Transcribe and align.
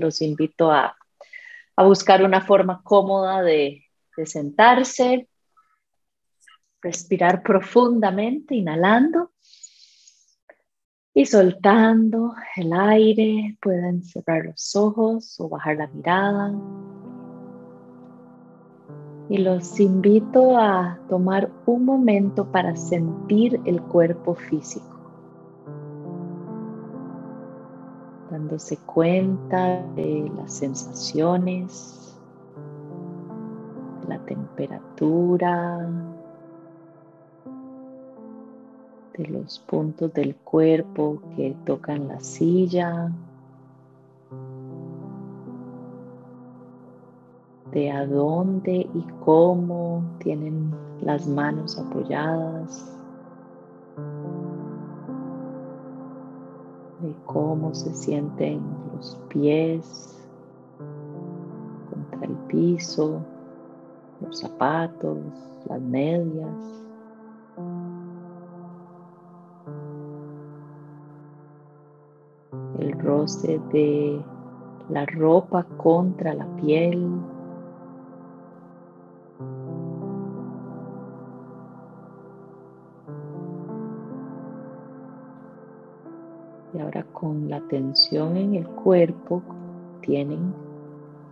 los 0.00 0.22
invito 0.22 0.70
a, 0.72 0.96
buscar 1.76 2.22
una 2.22 2.42
forma 2.42 2.82
cómoda 2.82 3.40
de, 3.40 3.84
de 4.14 4.26
sentarse, 4.26 5.28
respirar 6.82 7.42
profundamente, 7.42 8.54
inhalando 8.54 9.30
y 11.14 11.24
soltando 11.24 12.34
el 12.56 12.72
aire. 12.74 13.56
Pueden 13.62 14.02
cerrar 14.02 14.44
los 14.44 14.76
ojos 14.76 15.40
o 15.40 15.48
bajar 15.48 15.76
la 15.76 15.86
mirada. 15.86 16.52
Y 19.30 19.38
los 19.38 19.80
invito 19.80 20.58
a 20.58 20.98
tomar 21.08 21.50
un 21.64 21.86
momento 21.86 22.50
para 22.50 22.76
sentir 22.76 23.58
el 23.64 23.80
cuerpo 23.80 24.34
físico. 24.34 24.99
Dándose 28.30 28.76
cuenta 28.78 29.82
de 29.96 30.30
las 30.36 30.52
sensaciones, 30.52 32.16
de 34.02 34.08
la 34.08 34.18
temperatura, 34.24 35.88
de 39.16 39.26
los 39.26 39.58
puntos 39.60 40.12
del 40.14 40.36
cuerpo 40.36 41.20
que 41.36 41.56
tocan 41.66 42.08
la 42.08 42.20
silla, 42.20 43.10
de 47.72 47.90
a 47.90 48.06
dónde 48.06 48.88
y 48.92 49.06
cómo 49.24 50.02
tienen 50.18 50.72
las 51.02 51.26
manos 51.26 51.78
apoyadas. 51.78 52.99
De 57.02 57.14
cómo 57.26 57.74
se 57.74 57.94
sienten 57.94 58.60
los 58.94 59.18
pies 59.28 60.16
contra 61.90 62.26
el 62.26 62.36
piso, 62.48 63.20
los 64.20 64.40
zapatos, 64.40 65.18
las 65.68 65.80
medias. 65.80 66.48
El 72.78 72.92
roce 73.00 73.60
de 73.72 74.22
la 74.88 75.06
ropa 75.06 75.64
contra 75.76 76.34
la 76.34 76.46
piel. 76.56 77.08
Con 87.12 87.48
la 87.48 87.60
tensión 87.68 88.36
en 88.36 88.54
el 88.54 88.66
cuerpo 88.66 89.42
tienen, 90.00 90.54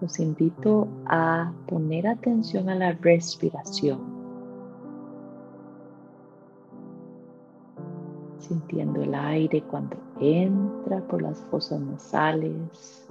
los 0.00 0.18
invito 0.18 0.88
a 1.06 1.52
poner 1.66 2.06
atención 2.06 2.68
a 2.68 2.74
la 2.74 2.92
respiración. 2.92 3.98
Sintiendo 8.38 9.02
el 9.02 9.14
aire 9.14 9.62
cuando 9.70 9.96
entra 10.20 11.00
por 11.08 11.22
las 11.22 11.40
fosas 11.50 11.80
nasales. 11.80 13.06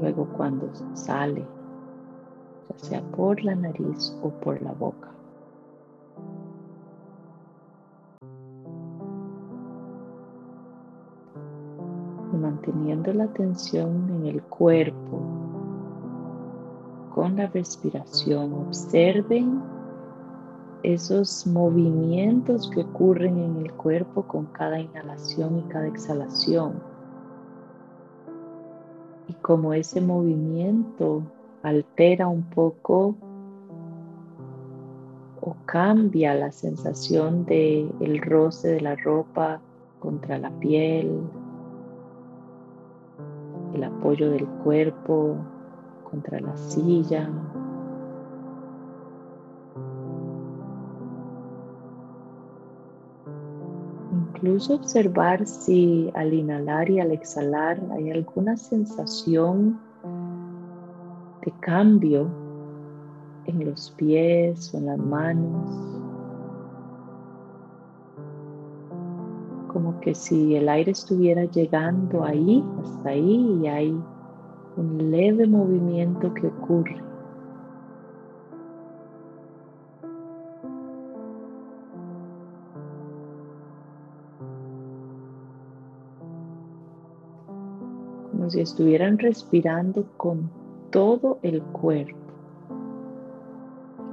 Luego 0.00 0.26
cuando 0.36 0.68
sale, 0.94 1.44
ya 2.68 2.78
sea 2.78 3.02
por 3.12 3.42
la 3.42 3.54
nariz 3.54 4.16
o 4.22 4.30
por 4.30 4.60
la 4.62 4.72
boca. 4.72 5.14
Manteniendo 12.34 13.12
la 13.12 13.24
atención 13.24 14.08
en 14.10 14.26
el 14.26 14.42
cuerpo 14.42 15.20
con 17.14 17.36
la 17.36 17.46
respiración. 17.46 18.52
Observen 18.52 19.62
esos 20.82 21.46
movimientos 21.46 22.70
que 22.70 22.82
ocurren 22.82 23.38
en 23.38 23.56
el 23.58 23.72
cuerpo 23.72 24.22
con 24.24 24.46
cada 24.46 24.78
inhalación 24.78 25.58
y 25.58 25.62
cada 25.62 25.86
exhalación. 25.86 26.74
Y 29.28 29.32
como 29.34 29.72
ese 29.72 30.00
movimiento 30.00 31.22
altera 31.62 32.28
un 32.28 32.42
poco 32.42 33.16
o 35.40 35.56
cambia 35.66 36.34
la 36.34 36.52
sensación 36.52 37.46
de 37.46 37.88
el 38.00 38.20
roce 38.20 38.68
de 38.68 38.80
la 38.80 38.96
ropa 38.96 39.60
contra 40.00 40.38
la 40.38 40.50
piel, 40.58 41.22
el 43.74 43.84
apoyo 43.84 44.30
del 44.30 44.46
cuerpo 44.62 45.36
contra 46.08 46.40
la 46.40 46.56
silla. 46.56 47.28
Incluso 54.12 54.74
observar 54.74 55.46
si 55.46 56.10
al 56.14 56.32
inhalar 56.32 56.88
y 56.90 57.00
al 57.00 57.10
exhalar 57.10 57.80
hay 57.92 58.10
alguna 58.10 58.56
sensación 58.56 59.80
de 61.44 61.52
cambio 61.60 62.28
en 63.46 63.64
los 63.64 63.90
pies 63.92 64.72
o 64.74 64.78
en 64.78 64.86
las 64.86 64.98
manos. 64.98 66.03
Como 69.74 69.98
que 70.00 70.14
si 70.14 70.54
el 70.54 70.68
aire 70.68 70.92
estuviera 70.92 71.46
llegando 71.46 72.22
ahí, 72.22 72.64
hasta 72.80 73.08
ahí, 73.08 73.58
y 73.60 73.66
hay 73.66 74.00
un 74.76 75.10
leve 75.10 75.48
movimiento 75.48 76.32
que 76.32 76.46
ocurre. 76.46 77.02
Como 88.30 88.48
si 88.50 88.60
estuvieran 88.60 89.18
respirando 89.18 90.06
con 90.16 90.48
todo 90.90 91.40
el 91.42 91.60
cuerpo. 91.60 92.16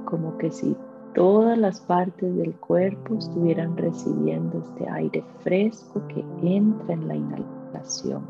Como 0.06 0.36
que 0.38 0.50
si 0.50 0.76
todas 1.14 1.58
las 1.58 1.80
partes 1.80 2.34
del 2.36 2.54
cuerpo 2.54 3.16
estuvieran 3.16 3.76
recibiendo 3.76 4.58
este 4.58 4.88
aire 4.88 5.24
fresco 5.42 6.02
que 6.08 6.24
entra 6.42 6.94
en 6.94 7.08
la 7.08 7.16
inhalación. 7.16 8.22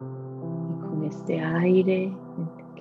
Y 0.00 0.80
con 0.80 1.04
este 1.04 1.40
aire 1.40 2.12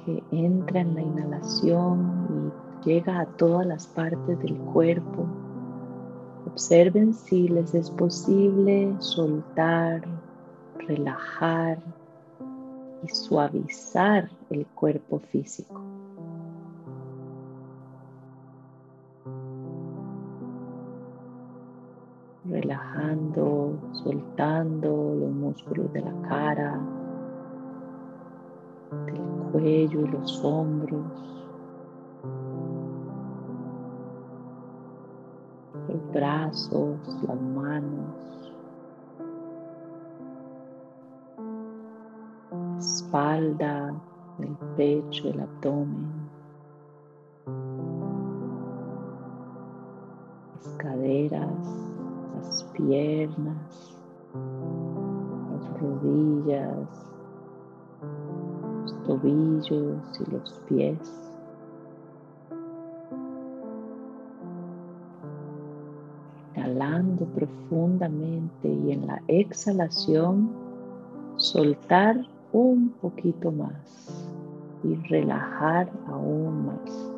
que 0.05 0.23
entra 0.31 0.81
en 0.81 0.95
la 0.95 1.01
inhalación 1.01 2.51
y 2.83 2.87
llega 2.87 3.19
a 3.19 3.25
todas 3.25 3.67
las 3.67 3.87
partes 3.87 4.39
del 4.39 4.57
cuerpo, 4.57 5.27
Observen 6.51 7.13
si 7.13 7.47
les 7.47 7.75
es 7.75 7.91
posible 7.91 8.95
soltar, 8.97 10.01
relajar 10.87 11.77
y 13.03 13.07
suavizar 13.07 14.27
el 14.49 14.65
cuerpo 14.65 15.19
físico. 15.19 15.79
Relajando, 22.45 23.79
soltando 24.03 25.15
los 25.19 25.31
músculos 25.31 25.93
de 25.93 26.01
la 26.01 26.21
cara, 26.27 26.81
del 29.05 29.19
cuello 29.51 30.01
y 30.01 30.07
los 30.07 30.43
hombros. 30.43 31.38
Los 35.99 36.11
brazos, 36.13 36.97
las 37.27 37.41
manos, 37.41 38.53
espalda, 42.77 43.93
el 44.39 44.55
pecho, 44.75 45.29
el 45.29 45.41
abdomen, 45.41 46.29
las 50.55 50.73
caderas, 50.77 51.51
las 52.35 52.63
piernas, 52.75 53.97
las 55.51 55.81
rodillas, 55.81 57.11
los 58.81 59.03
tobillos 59.03 60.19
y 60.19 60.31
los 60.31 60.51
pies. 60.67 61.28
Profundamente 66.77 68.67
y 68.67 68.91
en 68.91 69.07
la 69.07 69.21
exhalación 69.27 70.49
soltar 71.37 72.17
un 72.51 72.89
poquito 73.01 73.51
más 73.51 74.29
y 74.83 74.95
relajar 75.07 75.89
aún 76.07 76.65
más. 76.65 77.11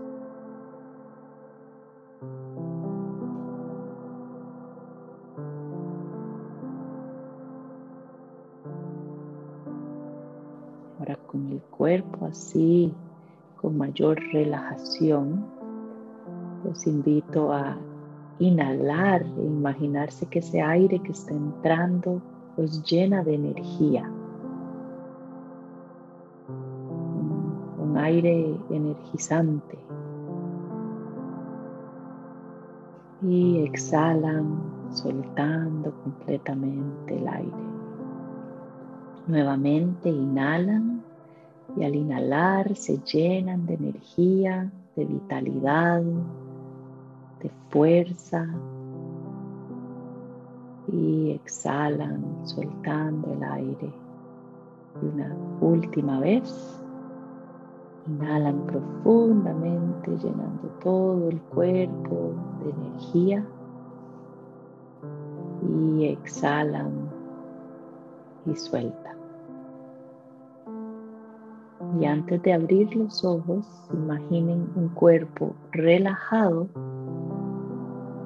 Ahora 11.00 11.16
con 11.28 11.48
el 11.48 11.62
cuerpo 11.62 12.26
así, 12.26 12.94
con 13.60 13.78
mayor 13.78 14.20
relajación, 14.32 15.46
los 16.64 16.86
invito 16.86 17.52
a 17.52 17.78
inhalar 18.42 19.22
e 19.38 19.46
imaginarse 19.46 20.26
que 20.26 20.40
ese 20.40 20.62
aire 20.62 20.98
que 21.00 21.12
está 21.12 21.32
entrando 21.34 22.20
los 22.58 22.82
llena 22.84 23.24
de 23.24 23.36
energía. 23.36 24.12
Un 27.80 27.98
aire 27.98 28.58
energizante. 28.72 29.78
Y 33.22 33.60
exhalan 33.60 34.60
soltando 34.90 35.92
completamente 36.04 37.16
el 37.16 37.28
aire. 37.28 37.64
Nuevamente 39.28 40.10
inhalan 40.10 41.04
y 41.78 41.84
al 41.84 41.94
inhalar 41.94 42.76
se 42.76 42.98
llenan 43.04 43.68
de 43.68 43.76
energía, 43.76 44.72
de 44.96 45.06
vitalidad, 45.06 46.02
de 47.42 47.52
fuerza. 47.70 48.48
Y 50.92 51.32
exhalan 51.32 52.24
soltando 52.44 53.34
el 53.34 53.44
aire. 53.44 53.94
Y 55.02 55.06
una 55.06 55.36
última 55.62 56.20
vez. 56.20 56.78
Inhalan 58.08 58.66
profundamente, 58.66 60.18
llenando 60.18 60.68
todo 60.82 61.30
el 61.30 61.40
cuerpo 61.42 62.34
de 62.64 62.70
energía. 62.72 63.46
Y 65.68 66.06
exhalan 66.06 66.92
y 68.46 68.56
sueltan. 68.56 69.12
Y 72.00 72.06
antes 72.06 72.42
de 72.44 72.54
abrir 72.54 72.96
los 72.96 73.24
ojos, 73.26 73.68
imaginen 73.92 74.70
un 74.76 74.90
cuerpo 74.90 75.54
relajado, 75.72 76.68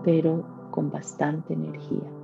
pero 0.05 0.45
con 0.69 0.91
bastante 0.91 1.55
energía. 1.55 2.15